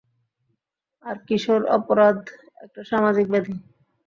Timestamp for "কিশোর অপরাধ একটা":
1.27-2.81